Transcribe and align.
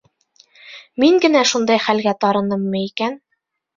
Мин 1.03 1.19
генә 1.25 1.43
шундай 1.51 1.83
хәлгә 1.85 2.17
тарыныммы 2.25 2.85
икән? 2.91 3.19